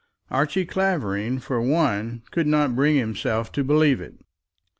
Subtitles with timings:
[0.31, 4.15] Archie Clavering, for one, could not bring himself to believe it.